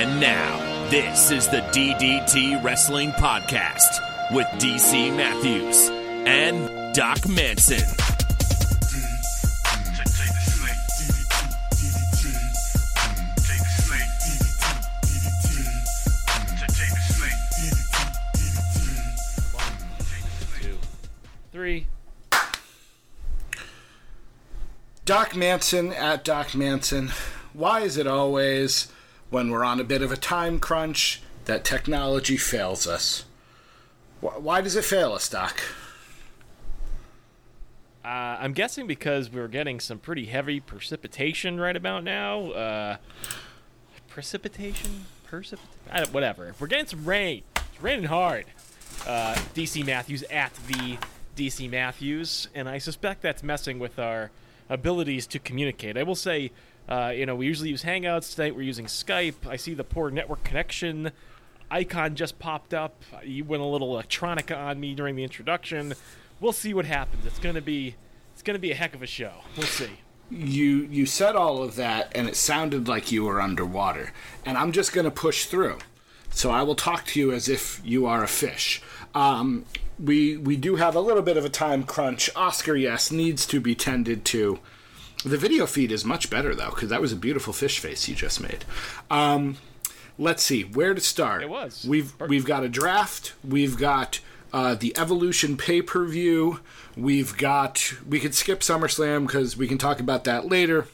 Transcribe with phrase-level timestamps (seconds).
[0.00, 4.00] And now, this is the DDT Wrestling Podcast
[4.34, 5.90] with DC Matthews
[6.26, 7.86] and Doc Manson.
[20.62, 20.78] two,
[21.52, 21.86] three.
[25.04, 27.10] Doc Manson at Doc Manson.
[27.52, 28.90] Why is it always
[29.30, 33.24] when we're on a bit of a time crunch that technology fails us?
[34.20, 35.60] Why does it fail us, Doc?
[38.04, 42.50] Uh, I'm guessing because we're getting some pretty heavy precipitation right about now.
[42.50, 42.96] Uh,
[44.08, 45.06] precipitation?
[45.24, 45.64] Precipit?
[46.10, 46.54] Whatever.
[46.58, 47.42] We're getting some rain.
[47.56, 48.46] It's raining hard.
[49.06, 50.98] Uh, DC Matthews at the
[51.36, 54.30] DC Matthews, and I suspect that's messing with our
[54.68, 55.96] abilities to communicate.
[55.96, 56.52] I will say,
[56.90, 58.54] uh, you know, we usually use Hangouts tonight.
[58.54, 59.46] We're using Skype.
[59.46, 61.12] I see the poor network connection
[61.70, 63.02] icon just popped up.
[63.24, 65.94] You went a little electronica on me during the introduction.
[66.40, 67.24] We'll see what happens.
[67.26, 67.94] It's gonna be,
[68.32, 69.32] it's gonna be a heck of a show.
[69.56, 69.90] We'll see.
[70.30, 74.12] You you said all of that and it sounded like you were underwater.
[74.44, 75.78] And I'm just to push through.
[76.30, 78.80] So I will talk to you as if you are a fish.
[79.14, 79.64] Um,
[79.98, 82.30] we we do have a little bit of a time crunch.
[82.36, 84.60] Oscar, yes, needs to be tended to.
[85.24, 88.14] The video feed is much better though, because that was a beautiful fish face you
[88.14, 88.64] just made.
[89.10, 89.58] Um,
[90.18, 91.42] let's see where to start.
[91.42, 91.84] It was.
[91.88, 93.34] We've we've got a draft.
[93.44, 94.20] We've got
[94.52, 96.60] uh, the Evolution pay per view.
[96.96, 100.86] We've got we could skip SummerSlam because we can talk about that later.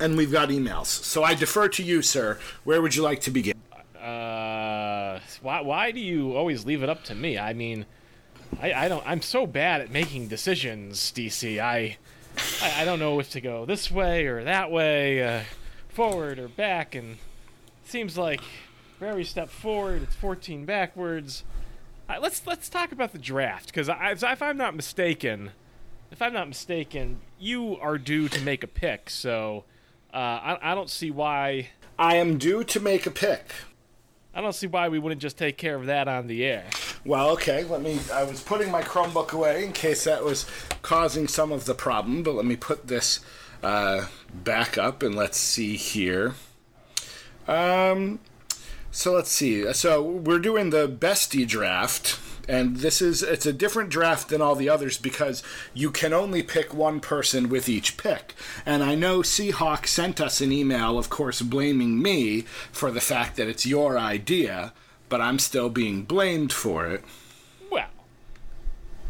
[0.00, 0.86] And we've got emails.
[0.86, 2.38] So I defer to you, sir.
[2.64, 3.54] Where would you like to begin?
[3.96, 7.38] Uh, why, why do you always leave it up to me?
[7.38, 7.86] I mean,
[8.60, 9.06] I, I don't.
[9.06, 11.60] I'm so bad at making decisions, DC.
[11.60, 11.98] I,
[12.62, 15.42] I, I don't know if to go this way or that way, uh,
[15.88, 18.40] forward or back, and it seems like
[18.98, 21.44] for every step forward, it's 14 backwards.
[22.08, 25.50] Uh, let's let's talk about the draft because if I'm not mistaken,
[26.10, 29.10] if I'm not mistaken, you are due to make a pick.
[29.10, 29.64] So
[30.12, 31.70] uh, I, I don't see why.
[31.98, 33.52] I am due to make a pick.
[34.34, 36.64] I don't see why we wouldn't just take care of that on the air.
[37.04, 37.98] Well, okay, let me.
[38.12, 40.46] I was putting my Chromebook away in case that was
[40.82, 43.20] causing some of the problem, but let me put this
[43.62, 46.34] uh, back up and let's see here.
[47.48, 48.20] Um,
[48.92, 49.72] so let's see.
[49.72, 54.54] So we're doing the bestie draft, and this is it's a different draft than all
[54.54, 55.42] the others because
[55.74, 58.34] you can only pick one person with each pick.
[58.64, 63.34] And I know Seahawk sent us an email, of course, blaming me for the fact
[63.36, 64.72] that it's your idea,
[65.12, 67.04] but I'm still being blamed for it.
[67.70, 67.90] Well,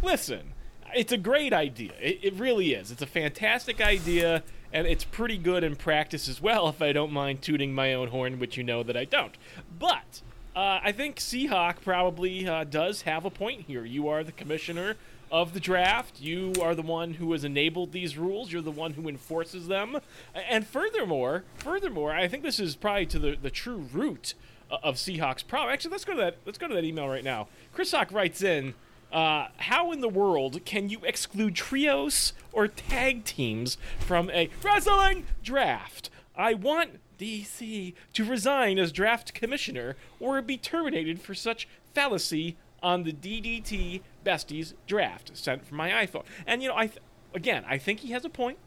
[0.02, 0.52] listen,
[0.96, 1.92] it's a great idea.
[2.00, 2.90] It, it really is.
[2.90, 4.42] It's a fantastic idea,
[4.72, 8.08] and it's pretty good in practice as well, if I don't mind tooting my own
[8.08, 9.36] horn, which you know that I don't.
[9.78, 10.22] But
[10.56, 13.84] uh, I think Seahawk probably uh, does have a point here.
[13.84, 14.96] You are the commissioner
[15.30, 16.20] of the draft.
[16.20, 18.50] You are the one who has enabled these rules.
[18.50, 19.98] You're the one who enforces them.
[20.34, 24.34] And furthermore, furthermore, I think this is probably to the, the true root
[24.82, 25.72] of Seahawks' problem.
[25.72, 26.36] Actually, let's go to that.
[26.44, 27.48] Let's go to that email right now.
[27.72, 28.74] Chris Hawk writes in.
[29.12, 35.26] Uh, how in the world can you exclude trios or tag teams from a wrestling
[35.42, 36.08] draft?
[36.34, 43.04] I want DC to resign as draft commissioner or be terminated for such fallacy on
[43.04, 46.24] the DDT Besties draft sent from my iPhone.
[46.46, 47.00] And you know, I th-
[47.34, 48.58] again, I think he has a point.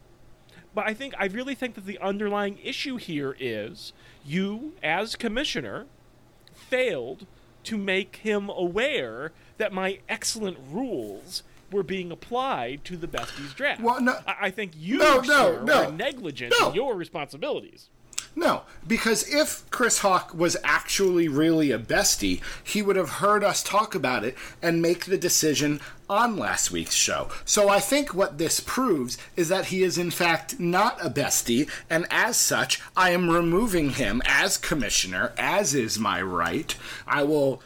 [0.74, 5.86] But I think I really think that the underlying issue here is you as commissioner
[6.70, 7.26] failed
[7.64, 13.80] to make him aware that my excellent rules were being applied to the besties draft.
[13.80, 15.86] Well, no- I, I think you, No, no, sir, no.
[15.86, 16.68] were negligent No.
[16.68, 17.88] in your responsibilities.
[18.38, 23.62] No, because if Chris Hawk was actually really a bestie, he would have heard us
[23.62, 27.30] talk about it and make the decision on last week's show.
[27.46, 31.68] So I think what this proves is that he is in fact not a bestie,
[31.88, 36.76] and as such, I am removing him as commissioner, as is my right.
[37.06, 37.62] I will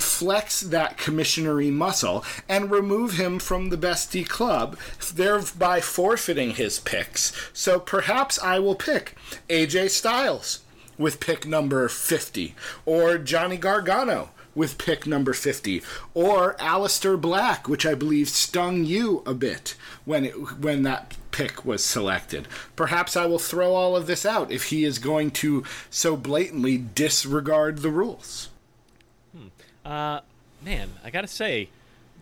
[0.00, 4.78] flex that commissionery muscle and remove him from the bestie club,
[5.14, 7.32] thereby forfeiting his picks.
[7.52, 9.16] So perhaps I will pick
[9.48, 10.60] AJ Styles
[10.98, 12.54] with pick number 50,
[12.84, 15.82] or Johnny Gargano with pick number 50,
[16.14, 21.64] or Aleister Black, which I believe stung you a bit when it, when that pick
[21.64, 22.48] was selected.
[22.74, 26.76] Perhaps I will throw all of this out if he is going to so blatantly
[26.76, 28.47] disregard the rules.
[29.88, 30.20] Uh,
[30.62, 31.70] man, I gotta say,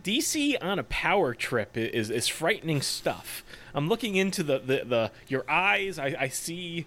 [0.05, 3.43] DC on a power trip is is frightening stuff.
[3.75, 5.99] I'm looking into the the, the your eyes.
[5.99, 6.87] I, I see,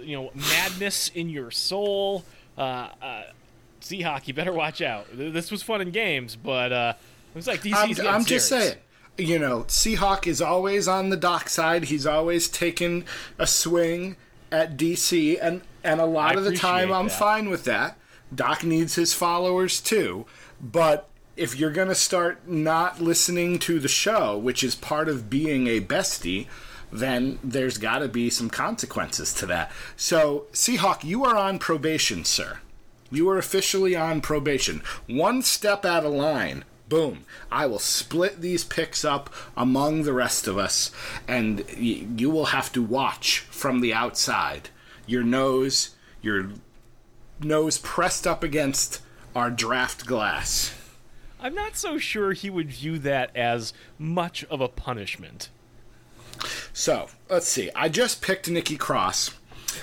[0.00, 2.24] you know, madness in your soul.
[2.56, 3.22] uh, uh,
[3.80, 5.06] Seahawk, you better watch out.
[5.12, 6.94] This was fun in games, but uh,
[7.34, 8.76] it was like DC's I'm, I'm just saying.
[9.18, 11.84] You know, Seahawk is always on the Doc side.
[11.84, 13.04] He's always taking
[13.38, 14.16] a swing
[14.50, 17.18] at DC, and and a lot I of the time, I'm that.
[17.18, 17.98] fine with that.
[18.32, 20.26] Doc needs his followers too,
[20.60, 25.66] but if you're gonna start not listening to the show, which is part of being
[25.66, 26.46] a bestie,
[26.92, 29.70] then there's got to be some consequences to that.
[29.96, 32.58] So, Seahawk, you are on probation, sir.
[33.10, 34.80] You are officially on probation.
[35.08, 37.24] One step out of line, boom.
[37.50, 40.92] I will split these picks up among the rest of us,
[41.26, 44.70] and y- you will have to watch from the outside.
[45.06, 45.90] Your nose,
[46.22, 46.50] your
[47.40, 49.00] nose pressed up against
[49.34, 50.74] our draft glass.
[51.40, 55.50] I'm not so sure he would view that as much of a punishment.
[56.72, 57.70] So, let's see.
[57.74, 59.32] I just picked Nikki Cross.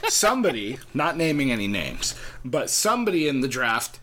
[0.08, 4.00] Somebody, not naming any names, but somebody in the draft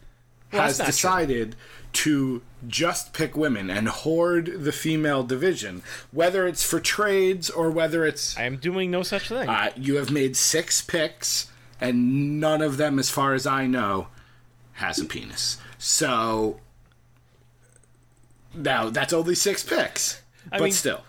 [0.52, 0.92] Well, has not true.
[0.92, 1.56] decided
[1.94, 8.04] to just pick women and hoard the female division, whether it's for trades or whether
[8.04, 8.36] it's.
[8.38, 9.48] I am doing no such thing.
[9.48, 14.08] Uh, you have made six picks, and none of them, as far as I know,
[14.74, 15.58] has a penis.
[15.78, 16.60] So.
[18.54, 20.22] Now, that's only six picks.
[20.50, 21.02] but mean- still.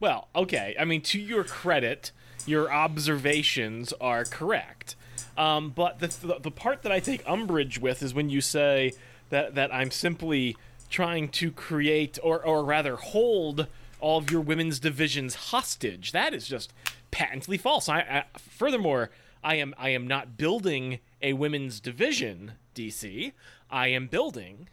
[0.00, 0.74] Well, okay.
[0.80, 2.10] I mean, to your credit,
[2.44, 4.96] your observations are correct.
[5.38, 8.92] Um, but the, the the part that I take umbrage with is when you say
[9.30, 10.56] that that I'm simply
[10.90, 13.66] trying to create, or or rather hold
[14.00, 16.12] all of your women's divisions hostage.
[16.12, 16.72] That is just
[17.10, 17.88] patently false.
[17.88, 19.10] I, I furthermore,
[19.42, 23.32] I am I am not building a women's division, DC.
[23.70, 24.68] I am building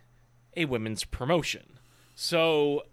[0.55, 1.79] a women's promotion.
[2.15, 2.85] So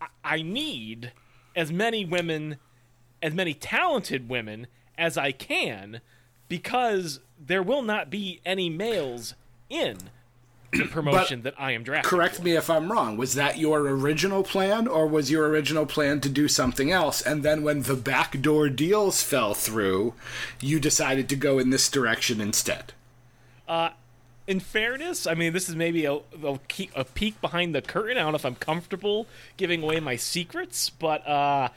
[0.00, 1.12] I- I need
[1.54, 2.58] as many women,
[3.22, 6.00] as many talented women as I can,
[6.48, 9.34] because there will not be any males
[9.68, 10.10] in
[10.72, 12.08] the promotion that I am drafting.
[12.08, 13.16] correct me if I'm wrong.
[13.16, 17.20] Was that your original plan, or was your original plan to do something else?
[17.20, 20.14] And then when the backdoor deals fell through,
[20.60, 22.92] you decided to go in this direction instead.
[24.46, 26.58] in fairness, I mean, this is maybe a, a,
[26.96, 28.16] a peek behind the curtain.
[28.16, 29.26] I don't know if I'm comfortable
[29.56, 31.68] giving away my secrets, but uh,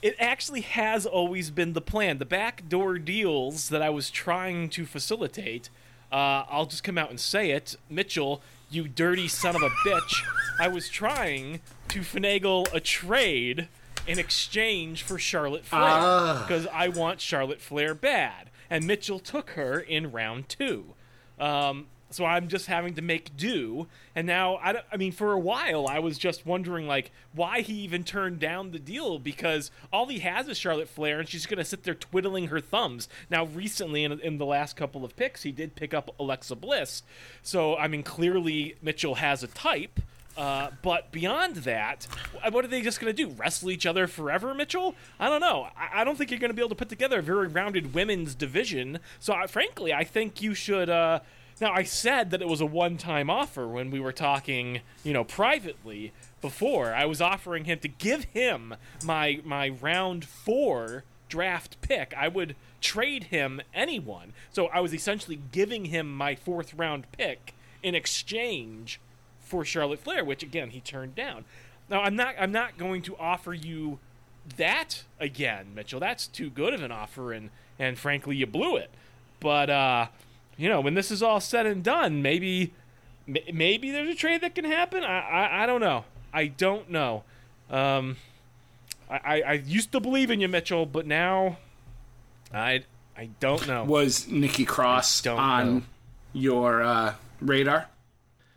[0.00, 2.18] it actually has always been the plan.
[2.18, 5.70] The backdoor deals that I was trying to facilitate,
[6.12, 7.76] uh, I'll just come out and say it.
[7.88, 10.22] Mitchell, you dirty son of a bitch,
[10.60, 13.68] I was trying to finagle a trade
[14.06, 18.50] in exchange for Charlotte Flair because I want Charlotte Flair bad.
[18.68, 20.94] And Mitchell took her in round two.
[21.38, 23.86] Um, so I'm just having to make do.
[24.14, 27.74] And now, I, I mean, for a while, I was just wondering, like, why he
[27.74, 31.58] even turned down the deal because all he has is Charlotte Flair, and she's going
[31.58, 33.08] to sit there twiddling her thumbs.
[33.30, 37.02] Now, recently, in, in the last couple of picks, he did pick up Alexa Bliss.
[37.42, 40.00] So, I mean, clearly, Mitchell has a type.
[40.34, 42.06] Uh, but beyond that,
[42.50, 43.28] what are they just going to do?
[43.34, 44.94] Wrestle each other forever, Mitchell?
[45.20, 45.68] I don't know.
[45.76, 47.92] I, I don't think you're going to be able to put together a very rounded
[47.92, 48.98] women's division.
[49.20, 50.88] So, I, frankly, I think you should.
[50.88, 51.20] Uh,
[51.60, 55.24] now, I said that it was a one-time offer when we were talking, you know,
[55.24, 56.92] privately before.
[56.94, 62.12] I was offering him to give him my my round four draft pick.
[62.16, 64.32] I would trade him anyone.
[64.52, 69.00] So I was essentially giving him my fourth round pick in exchange
[69.40, 71.44] for Charlotte Flair, which again he turned down.
[71.88, 73.98] Now I'm not I'm not going to offer you
[74.56, 76.00] that again, Mitchell.
[76.00, 78.90] That's too good of an offer, and and frankly, you blew it.
[79.40, 80.06] But uh,
[80.56, 82.72] you know, when this is all said and done, maybe
[83.52, 85.04] maybe there's a trade that can happen.
[85.04, 86.04] I I, I don't know.
[86.32, 87.24] I don't know.
[87.70, 88.16] Um,
[89.10, 91.58] I, I I used to believe in you, Mitchell, but now
[92.52, 92.84] I
[93.16, 93.84] I don't know.
[93.84, 95.82] Was Nikki Cross on know.
[96.32, 97.88] your uh, radar?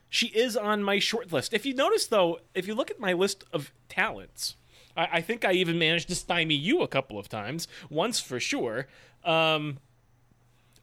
[0.09, 1.53] She is on my short list.
[1.53, 4.55] If you notice, though, if you look at my list of talents,
[4.95, 7.67] I, I think I even managed to stymie you a couple of times.
[7.89, 8.87] Once for sure.
[9.25, 9.79] Um,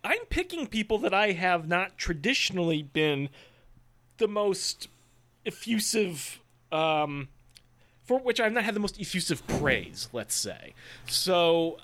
[0.05, 3.29] I'm picking people that I have not traditionally been
[4.19, 4.89] the most
[5.45, 6.41] effusive.
[6.71, 7.29] Um,
[8.05, 10.75] for which I've not had the most effusive praise, let's say.
[11.07, 11.79] So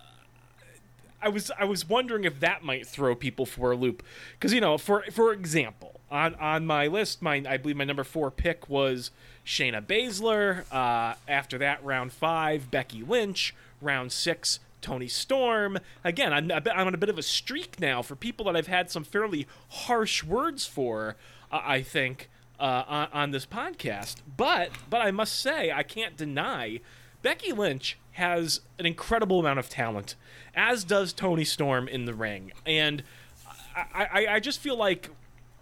[1.23, 4.61] I was I was wondering if that might throw people for a loop because you
[4.61, 8.69] know for for example on on my list my I believe my number four pick
[8.69, 9.11] was
[9.45, 10.65] Shayna Baszler.
[10.73, 13.55] Uh, after that round five Becky Lynch.
[13.81, 15.79] Round six Toni Storm.
[16.05, 18.91] Again I'm I'm on a bit of a streak now for people that I've had
[18.91, 21.17] some fairly harsh words for.
[21.51, 22.29] Uh, I think
[22.61, 26.81] uh, on, on this podcast, but but I must say I can't deny
[27.23, 30.17] Becky Lynch has an incredible amount of talent,
[30.55, 32.53] as does Tony Storm in the ring.
[32.67, 33.03] And
[33.77, 35.11] I, I, I just feel like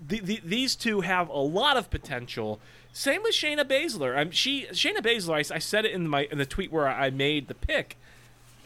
[0.00, 2.60] the, the, these two have a lot of potential.
[2.92, 4.16] Same with Shayna Baszler.
[4.16, 5.34] I'm, she Shayna Baszler.
[5.34, 7.96] I, I said it in my in the tweet where I made the pick.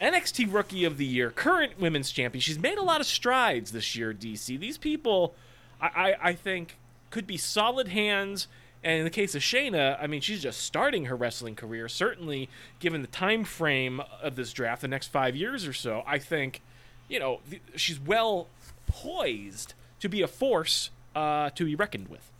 [0.01, 2.41] NXT Rookie of the Year, current Women's Champion.
[2.41, 4.13] She's made a lot of strides this year.
[4.13, 4.59] DC.
[4.59, 5.35] These people,
[5.79, 6.77] I, I, I think,
[7.11, 8.47] could be solid hands.
[8.83, 11.87] And in the case of Shayna, I mean, she's just starting her wrestling career.
[11.87, 16.17] Certainly, given the time frame of this draft, the next five years or so, I
[16.17, 16.61] think,
[17.07, 18.47] you know, th- she's well
[18.87, 22.31] poised to be a force uh, to be reckoned with.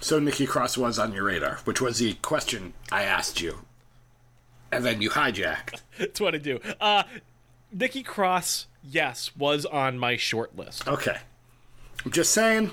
[0.00, 3.60] So Nikki Cross was on your radar, which was the question I asked you,
[4.76, 5.80] and then you hijacked.
[5.98, 6.60] That's what I do.
[6.80, 7.02] Uh,
[7.72, 10.86] Nikki Cross, yes, was on my short list.
[10.86, 11.16] Okay,
[12.04, 12.70] I'm just saying,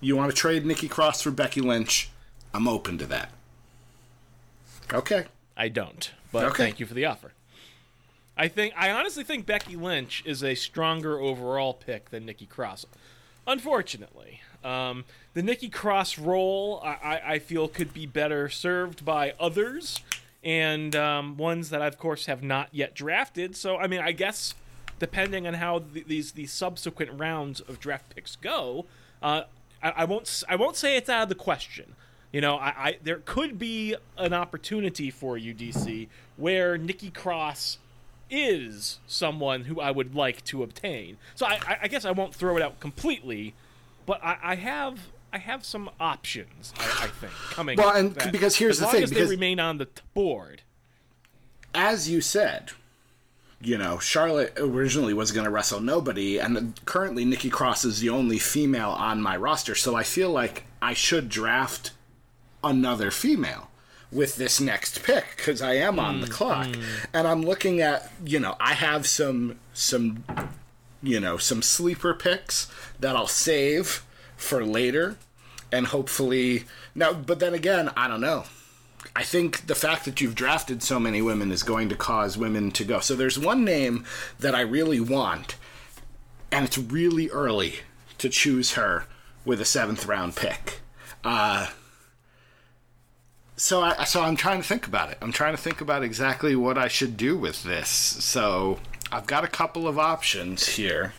[0.00, 2.10] you want to trade Nikki Cross for Becky Lynch?
[2.52, 3.30] I'm open to that.
[4.92, 5.24] Okay.
[5.56, 6.64] I don't, but Okay.
[6.64, 7.32] thank you for the offer.
[8.36, 12.84] I think I honestly think Becky Lynch is a stronger overall pick than Nikki Cross.
[13.46, 19.32] Unfortunately, um, the Nikki Cross role I, I, I feel could be better served by
[19.40, 20.00] others,
[20.44, 23.56] and um, ones that I, of course have not yet drafted.
[23.56, 24.54] So I mean, I guess
[24.98, 28.86] depending on how th- these these subsequent rounds of draft picks go,
[29.22, 29.42] uh,
[29.82, 31.94] I, I won't I won't say it's out of the question.
[32.32, 37.78] You know, I, I there could be an opportunity for you, DC, where Nikki Cross
[38.28, 41.16] is someone who I would like to obtain.
[41.34, 43.54] So I, I, I guess I won't throw it out completely,
[44.04, 44.98] but I, I have
[45.32, 46.72] I have some options.
[46.78, 47.76] I, I think coming.
[47.78, 50.62] Well, and that- because here's the thing, as because- they remain on the t- board.
[51.74, 52.70] as you said,
[53.60, 58.08] you know, Charlotte originally was going to wrestle nobody, and currently Nikki Cross is the
[58.08, 61.90] only female on my roster, so I feel like I should draft
[62.64, 63.70] another female
[64.12, 66.84] with this next pick because I am on the mm, clock, mm.
[67.12, 70.24] and I'm looking at, you know, I have some some,
[71.02, 74.04] you know, some sleeper picks that I'll save
[74.36, 75.16] for later,
[75.72, 76.64] and hopefully
[76.94, 77.12] now.
[77.12, 78.44] But then again, I don't know.
[79.14, 82.70] I think the fact that you've drafted so many women is going to cause women
[82.72, 83.00] to go.
[83.00, 84.04] So there's one name
[84.38, 85.56] that I really want,
[86.50, 87.76] and it's really early
[88.18, 89.04] to choose her
[89.44, 90.80] with a seventh round pick.
[91.24, 91.68] Uh,
[93.56, 95.18] so I so I'm trying to think about it.
[95.22, 97.88] I'm trying to think about exactly what I should do with this.
[97.88, 98.78] So
[99.10, 101.14] I've got a couple of options here.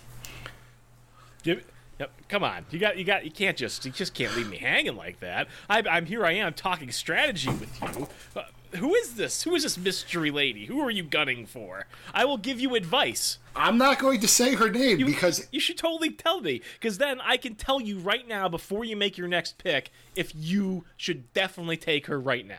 [1.43, 1.63] Give,
[1.99, 4.57] yep, come on, you got you got you can't just you just can't leave me
[4.57, 5.47] hanging like that.
[5.69, 6.25] I, I'm here.
[6.25, 8.07] I am talking strategy with you.
[8.35, 8.43] Uh,
[8.75, 9.43] who is this?
[9.43, 10.65] Who is this mystery lady?
[10.65, 11.85] Who are you gunning for?
[12.13, 13.37] I will give you advice.
[13.55, 17.19] I'm not going to say her name because You should totally tell me, because then
[17.21, 21.33] I can tell you right now before you make your next pick if you should
[21.33, 22.57] definitely take her right now.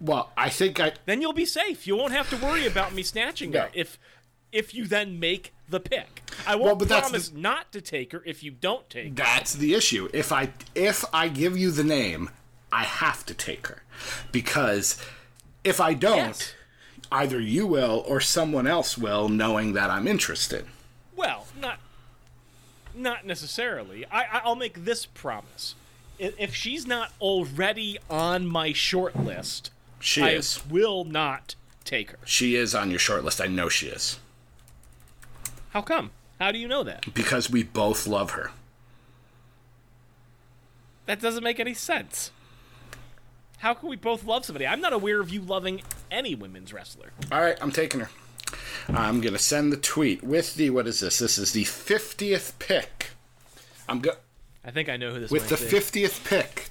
[0.00, 1.86] well, I think I Then you'll be safe.
[1.86, 3.98] You won't have to worry about me snatching her if
[4.50, 6.22] if you then make the pick.
[6.46, 9.08] I won't Well, but that's promise the- not to take her if you don't take
[9.08, 9.14] her.
[9.14, 10.08] That's the issue.
[10.12, 12.30] If I if I give you the name,
[12.72, 13.82] I have to take her
[14.32, 14.96] because
[15.64, 16.54] if I don't, Yes.
[17.12, 20.66] either you will or someone else will, knowing that I'm interested.
[21.16, 21.80] Well, not
[22.94, 24.04] not necessarily.
[24.06, 25.74] I, I I'll make this promise.
[26.18, 29.70] If she's not already on my short list,
[30.00, 30.60] She I is.
[30.68, 32.18] will not take her.
[32.24, 33.40] She is on your short list.
[33.40, 34.18] I know she is
[35.78, 36.10] How come?
[36.40, 37.14] How do you know that?
[37.14, 38.50] because we both love her.
[41.06, 42.32] That doesn't make any sense.
[43.58, 44.66] How can we both love somebody?
[44.66, 47.12] I'm not aware of you loving any women's wrestler.
[47.30, 48.10] All right, I'm taking her.
[48.88, 51.20] I'm gonna send the tweet with the what is this?
[51.20, 53.10] This is the fiftieth pick.
[53.88, 54.14] I'm go
[54.64, 55.30] I think I know who this is.
[55.30, 56.70] with the fiftieth pick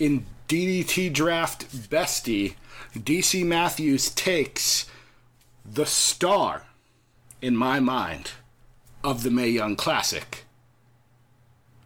[0.00, 2.54] in DDT Draft Bestie.
[2.96, 4.86] DC Matthews takes
[5.64, 6.64] the star,
[7.44, 8.30] in my mind,
[9.02, 10.44] of the Mae Young Classic,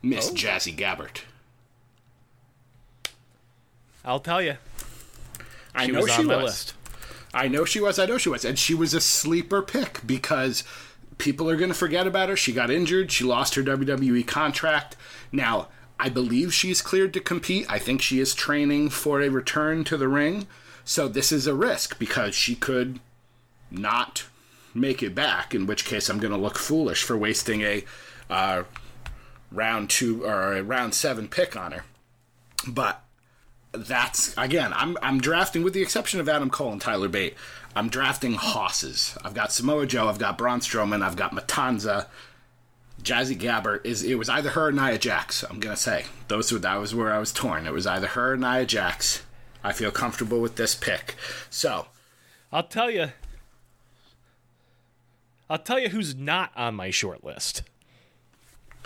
[0.01, 0.35] Miss Oh.
[0.35, 1.23] Jazzy Gabert.
[4.05, 4.57] I'll tell you.
[5.75, 6.45] I She know was she was.
[6.45, 6.75] list.
[7.35, 7.99] I know she was.
[7.99, 8.45] I know she was.
[8.45, 10.63] And she was a sleeper pick because
[11.19, 12.37] people are going to forget about her.
[12.37, 13.11] She got injured.
[13.11, 14.95] She lost her WWE contract.
[15.33, 17.67] Now, I believe she's cleared to compete.
[17.69, 20.47] I think she is training for a return to the ring.
[20.85, 23.01] So this is a risk because she could
[23.73, 24.25] not
[24.81, 27.85] make it back, in which case I'm going to look foolish for wasting a
[28.31, 28.65] uh,
[29.51, 31.85] round two or a round seven pick on her.
[32.67, 33.03] But
[33.73, 37.35] that's again I'm I'm drafting with the exception of Adam Cole and Tyler Bate.
[37.77, 39.17] I'm drafting hosses.
[39.25, 42.07] I've got Samoa Joe, I've got Braun Strowman, I've got Matanza.
[43.03, 45.45] Jazzy Gabert is it was either her or Nia Jax.
[45.45, 47.67] I'm gonna say those were that was where I was torn.
[47.67, 49.23] It was either her or Nia Jax.
[49.63, 51.15] I feel comfortable with this pick.
[51.51, 51.87] So
[52.53, 53.09] I'll tell you.
[55.51, 57.63] I'll tell you who's not on my short list.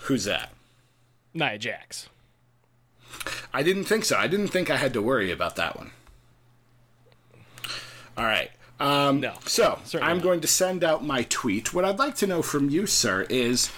[0.03, 0.53] Who's that?
[1.35, 2.09] Nia Jax.
[3.53, 4.17] I didn't think so.
[4.17, 5.91] I didn't think I had to worry about that one.
[8.17, 8.51] All right.
[8.81, 10.23] Um, No, So I'm not.
[10.23, 11.73] going to send out my tweet.
[11.73, 13.71] What I'd like to know from you, sir, is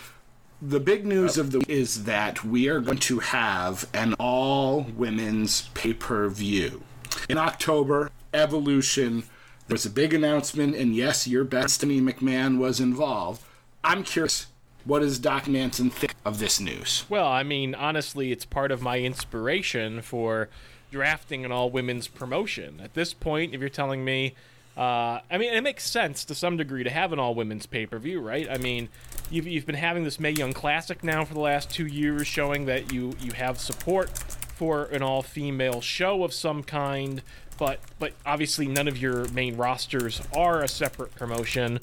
[0.62, 5.68] the big news of the is that we are going to have an all women's
[5.74, 6.82] pay per view
[7.28, 8.10] in October.
[8.32, 9.24] Evolution.
[9.66, 13.42] There was a big announcement, and yes, your best Stephanie McMahon was involved.
[13.82, 14.46] I'm curious.
[14.84, 17.04] What does Doc Manson think of this news?
[17.08, 20.50] Well, I mean, honestly, it's part of my inspiration for
[20.90, 22.80] drafting an all women's promotion.
[22.84, 24.34] At this point, if you're telling me,
[24.76, 27.86] uh, I mean, it makes sense to some degree to have an all women's pay
[27.86, 28.46] per view, right?
[28.50, 28.90] I mean,
[29.30, 32.66] you've, you've been having this Mae Young Classic now for the last two years, showing
[32.66, 34.10] that you, you have support
[34.54, 37.22] for an all female show of some kind,
[37.58, 41.80] but, but obviously none of your main rosters are a separate promotion.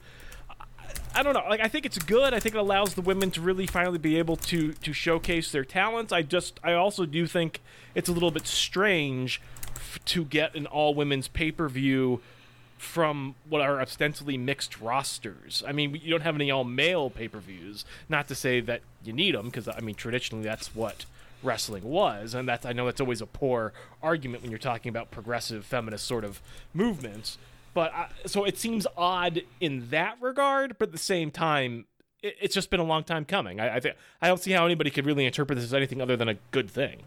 [1.13, 1.43] I don't know.
[1.49, 2.33] Like I think it's good.
[2.33, 5.65] I think it allows the women to really finally be able to to showcase their
[5.65, 6.13] talents.
[6.13, 7.59] I just I also do think
[7.95, 9.41] it's a little bit strange
[9.75, 12.21] f- to get an all women's pay per view
[12.77, 15.63] from what are ostensibly mixed rosters.
[15.67, 17.83] I mean, you don't have any all male pay per views.
[18.07, 21.05] Not to say that you need them, because I mean, traditionally that's what
[21.43, 25.11] wrestling was, and that's I know that's always a poor argument when you're talking about
[25.11, 26.41] progressive feminist sort of
[26.73, 27.37] movements.
[27.73, 31.85] But I, so it seems odd in that regard, but at the same time,
[32.21, 33.59] it, it's just been a long time coming.
[33.59, 36.17] I I, think I don't see how anybody could really interpret this as anything other
[36.17, 37.03] than a good thing.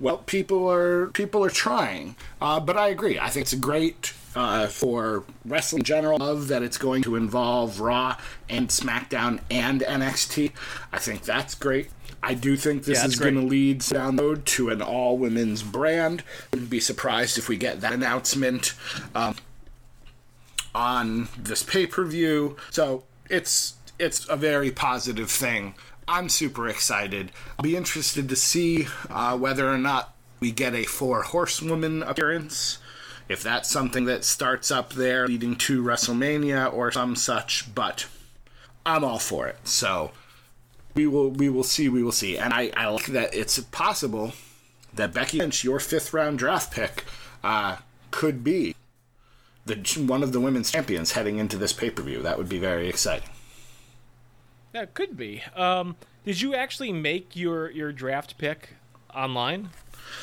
[0.00, 3.18] Well, people are people are trying, uh, but I agree.
[3.18, 6.22] I think it's great uh, for wrestling in general.
[6.22, 8.16] of that it's going to involve Raw
[8.48, 10.52] and SmackDown and NXT.
[10.92, 11.90] I think that's great.
[12.22, 15.16] I do think this Yeah, is going to lead down the road to an all
[15.16, 16.24] women's brand.
[16.52, 18.74] Wouldn't be surprised if we get that announcement
[19.14, 19.36] um,
[20.74, 22.56] on this pay per view.
[22.70, 25.74] So it's it's a very positive thing.
[26.06, 27.30] I'm super excited.
[27.58, 32.78] I'll be interested to see uh, whether or not we get a four horsewoman appearance.
[33.28, 38.06] If that's something that starts up there leading to WrestleMania or some such, but
[38.86, 39.58] I'm all for it.
[39.64, 40.12] So
[40.98, 42.36] we will we will see, we will see.
[42.36, 44.32] And I, I like that it's possible
[44.92, 47.04] that Becky Lynch, your fifth round draft pick,
[47.44, 47.76] uh,
[48.10, 48.74] could be
[49.64, 49.76] the
[50.08, 52.20] one of the women's champions heading into this pay per view.
[52.20, 53.28] That would be very exciting.
[54.74, 55.44] It could be.
[55.54, 58.70] Um, did you actually make your your draft pick
[59.14, 59.70] online?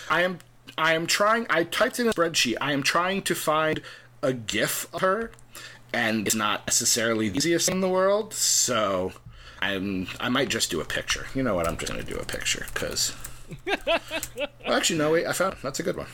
[0.10, 0.40] I am
[0.78, 2.58] I am trying I typed in a spreadsheet.
[2.60, 3.82] I am trying to find
[4.22, 5.32] a GIF of her
[5.94, 9.14] and it's not necessarily the easiest thing in the world, so
[9.74, 11.26] I'm I might just do a picture.
[11.36, 13.14] You know what, I'm just gonna do a picture because
[13.66, 14.00] well,
[14.68, 16.08] actually no wait, I found that's a good one.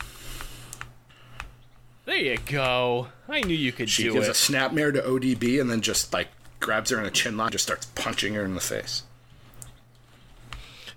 [2.05, 3.07] There you go.
[3.29, 4.31] I knew you could She do gives it.
[4.31, 6.27] a snapmare to ODB and then just like
[6.59, 9.03] grabs her in a chin lock and just starts punching her in the face.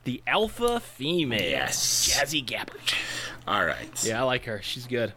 [0.04, 1.40] the alpha female.
[1.40, 2.08] Yes.
[2.14, 2.94] Jazzy Gabert.
[3.46, 3.88] All right.
[4.04, 4.60] Yeah, I like her.
[4.62, 5.12] She's good.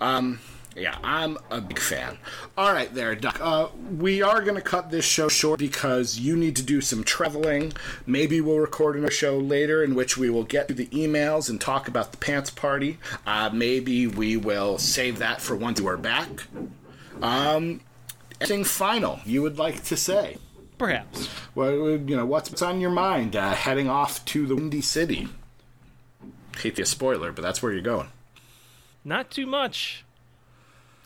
[0.00, 0.40] Um,
[0.76, 2.16] Yeah, I'm a big fan.
[2.56, 3.38] All right, there, Doc.
[3.40, 7.02] Uh, we are going to cut this show short because you need to do some
[7.02, 7.72] traveling.
[8.06, 11.60] Maybe we'll record another show later in which we will get to the emails and
[11.60, 12.98] talk about the pants party.
[13.26, 16.28] Uh, maybe we will save that for once we're back.
[17.20, 17.80] Um,
[18.40, 20.38] anything final you would like to say?
[20.78, 21.28] Perhaps.
[21.54, 22.24] Well, you know?
[22.24, 25.28] What's, what's on your mind uh, heading off to the Windy City?
[26.58, 28.08] Hate a spoiler, but that's where you're going.
[29.04, 30.04] Not too much.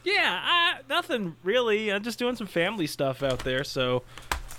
[0.05, 1.91] Yeah, I, nothing really.
[1.93, 4.03] I'm just doing some family stuff out there, so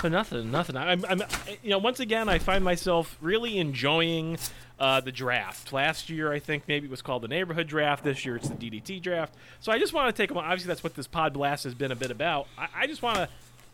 [0.01, 0.75] but nothing, nothing.
[0.75, 1.23] I'm, I'm,
[1.63, 4.37] you know, once again, I find myself really enjoying
[4.79, 5.71] uh, the draft.
[5.73, 8.03] Last year, I think maybe it was called the neighborhood draft.
[8.03, 9.33] This year, it's the DDT draft.
[9.61, 10.51] So I just want to take a moment.
[10.51, 12.47] Obviously, that's what this pod blast has been a bit about.
[12.57, 13.29] I, I just want to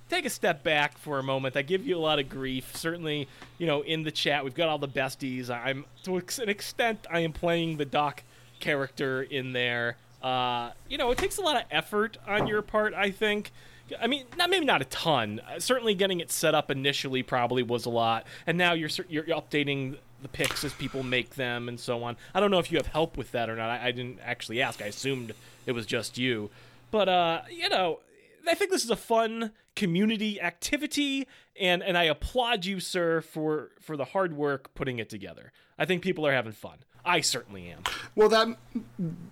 [0.10, 1.58] take a step back for a moment.
[1.58, 2.76] I give you a lot of grief.
[2.76, 5.50] Certainly, you know, in the chat, we've got all the besties.
[5.50, 8.24] I'm to an extent, I am playing the Doc
[8.60, 9.98] character in there.
[10.22, 12.94] Uh, you know, it takes a lot of effort on your part.
[12.94, 13.52] I think.
[14.00, 15.42] I mean, not maybe not a ton.
[15.42, 19.26] Uh, certainly, getting it set up initially probably was a lot, and now you're you're
[19.26, 22.16] updating the picks as people make them and so on.
[22.34, 23.70] I don't know if you have help with that or not.
[23.70, 24.82] I, I didn't actually ask.
[24.82, 25.34] I assumed
[25.66, 26.50] it was just you,
[26.90, 28.00] but uh, you know,
[28.48, 31.28] I think this is a fun community activity,
[31.60, 35.52] and and I applaud you, sir, for for the hard work putting it together.
[35.78, 36.78] I think people are having fun.
[37.04, 37.84] I certainly am.
[38.16, 38.58] Well, that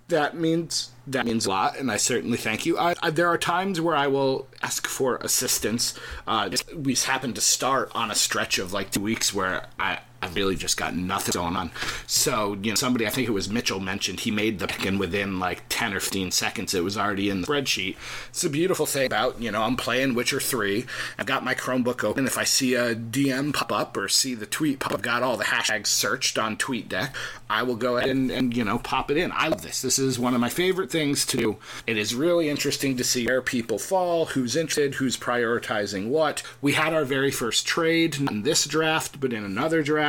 [0.08, 2.78] that means that means a lot, and I certainly thank you.
[2.78, 5.94] I, I, there are times where I will ask for assistance.
[6.28, 10.36] Uh, we happen to start on a stretch of like two weeks where I I've
[10.36, 11.72] really just got nothing going on.
[12.06, 15.00] So, you know, somebody, I think it was Mitchell mentioned, he made the pick and
[15.00, 17.96] within like 10 or 15 seconds it was already in the spreadsheet.
[18.30, 20.86] It's a beautiful thing about, you know, I'm playing Witcher 3.
[21.18, 22.26] I've got my Chromebook open.
[22.26, 25.24] If I see a DM pop up or see the tweet pop, up, I've got
[25.24, 27.14] all the hashtags searched on TweetDeck.
[27.50, 29.32] I will go ahead and, and, you know, pop it in.
[29.34, 29.82] I love this.
[29.82, 31.58] This is one of my favorite things to do.
[31.88, 36.44] It is really interesting to see where people fall, who's interested, who's prioritizing what.
[36.62, 40.09] We had our very first trade in this draft, but in another draft,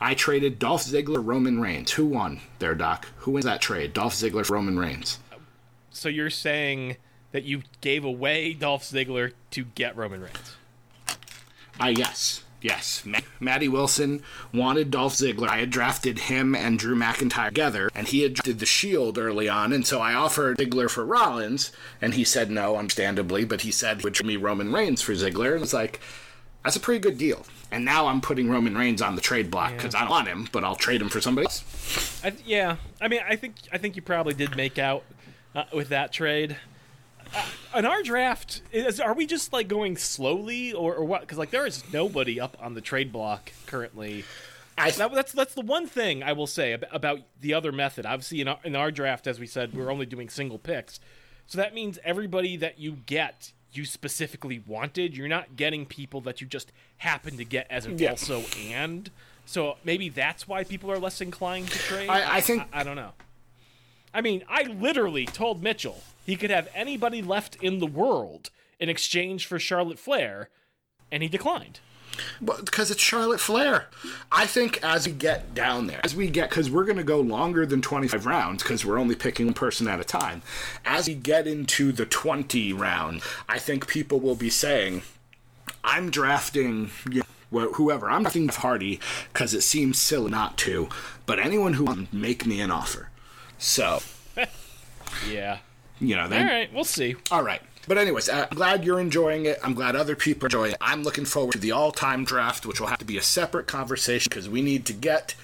[0.00, 1.92] I traded Dolph Ziggler, Roman Reigns.
[1.92, 3.06] Who won there, Doc?
[3.18, 3.92] Who wins that trade?
[3.92, 5.18] Dolph Ziggler, Roman Reigns.
[5.90, 6.96] So you're saying
[7.32, 10.56] that you gave away Dolph Ziggler to get Roman Reigns?
[11.78, 12.42] Ah, uh, yes.
[12.62, 13.04] Yes,
[13.38, 15.48] Matty Wilson wanted Dolph Ziggler.
[15.48, 19.48] I had drafted him and Drew McIntyre together, and he had drafted the Shield early
[19.48, 23.70] on, and so I offered Ziggler for Rollins, and he said no, understandably, but he
[23.70, 26.00] said he would trade me Roman Reigns for Ziggler, and it's like,
[26.66, 27.46] that's a pretty good deal.
[27.70, 30.00] And now I'm putting Roman Reigns on the trade block because yeah.
[30.00, 32.20] I don't want him, but I'll trade him for somebody else.
[32.24, 35.04] I, yeah, I mean, I think I think you probably did make out
[35.54, 36.56] uh, with that trade.
[37.34, 37.44] Uh,
[37.76, 41.20] in our draft, is, are we just like going slowly or, or what?
[41.20, 44.24] Because like there is nobody up on the trade block currently.
[44.76, 48.06] I, that, that's that's the one thing I will say about, about the other method.
[48.06, 50.98] Obviously, in our, in our draft, as we said, we're only doing single picks,
[51.46, 55.16] so that means everybody that you get, you specifically wanted.
[55.16, 58.10] You're not getting people that you just happen to get as an yeah.
[58.10, 59.10] also and.
[59.44, 62.08] So maybe that's why people are less inclined to trade.
[62.08, 63.12] I, I think I, I don't know.
[64.12, 68.88] I mean, I literally told Mitchell he could have anybody left in the world in
[68.88, 70.48] exchange for Charlotte Flair,
[71.12, 71.80] and he declined.
[72.44, 73.86] Because it's Charlotte Flair.
[74.30, 77.20] I think as we get down there, as we get, because we're going to go
[77.20, 80.42] longer than 25 rounds because we're only picking one person at a time.
[80.84, 85.02] As we get into the 20 round, I think people will be saying,
[85.84, 88.10] I'm drafting you know, whoever.
[88.10, 89.00] I'm drafting Hardy
[89.32, 90.88] because it seems silly not to,
[91.26, 93.10] but anyone who wants make me an offer.
[93.58, 94.02] So,
[95.30, 95.58] yeah,
[95.98, 96.28] you know.
[96.28, 97.16] Then, all right, we'll see.
[97.30, 97.62] All right.
[97.88, 99.58] But anyways, uh, I'm glad you're enjoying it.
[99.62, 100.78] I'm glad other people enjoying it.
[100.80, 104.28] I'm looking forward to the all-time draft, which will have to be a separate conversation
[104.28, 105.34] because we need to get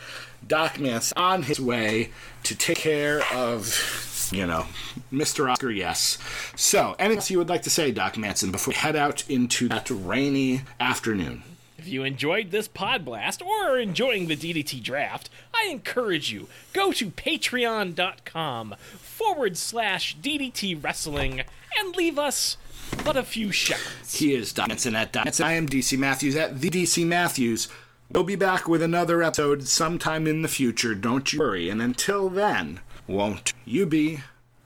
[0.47, 2.11] Doc Mance on his way
[2.43, 4.67] to take care of, you know,
[5.13, 5.49] Mr.
[5.49, 6.19] Oscar, yes.
[6.57, 9.69] So, anything else you would like to say, Doc Manson, before we head out into
[9.69, 11.45] that rainy afternoon?
[11.79, 16.49] If you enjoyed this pod blast or are enjoying the DDT draft, I encourage you
[16.73, 18.77] go to patreon.com
[19.23, 21.43] forward slash DDT wrestling
[21.79, 22.57] and leave us
[23.05, 24.15] but a few shekels.
[24.15, 25.47] He is Dancing at Dancing.
[25.47, 27.69] I am DC Matthews at the DC Matthews.
[28.11, 30.95] We'll be back with another episode sometime in the future.
[30.95, 31.71] Don't you worry.
[31.71, 34.21] And until then, won't you be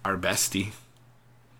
[0.04, 0.72] our bestie?